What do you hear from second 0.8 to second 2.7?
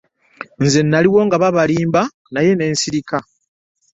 nnaliwo nga babalimba naye ne